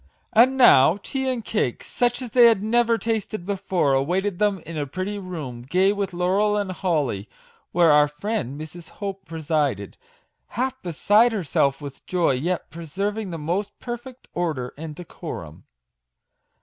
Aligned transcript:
And 0.33 0.57
now 0.57 0.97
tea 1.03 1.29
and 1.29 1.45
cake, 1.45 1.83
such 1.83 2.23
as 2.23 2.31
they 2.31 2.45
had 2.45 2.63
never 2.63 2.97
tasted 2.97 3.45
before, 3.45 3.93
awaited 3.93 4.39
them 4.39 4.57
in 4.65 4.75
a 4.75 4.87
pretty 4.87 5.19
room, 5.19 5.61
gay 5.61 5.93
with 5.93 6.11
laurel 6.11 6.57
and 6.57 6.71
holly, 6.71 7.29
where 7.71 7.91
our 7.91 8.07
friend 8.07 8.59
Mrs. 8.59 8.89
Hope 8.97 9.23
presided, 9.25 9.97
half 10.57 10.81
beside 10.81 11.33
herself 11.33 11.81
with 11.81 12.03
joy, 12.07 12.31
yet 12.31 12.71
preserving 12.71 13.29
the 13.29 13.37
most 13.37 13.77
perfect 13.79 14.27
order 14.33 14.73
and 14.75 14.95
decorum. 14.95 15.65